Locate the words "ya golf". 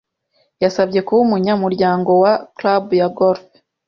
2.99-3.41